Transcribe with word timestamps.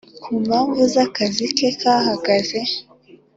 kumpamvu 0.23 0.81
zakazi 0.93 1.45
ke 1.57 1.69
kahagaze 1.81 2.59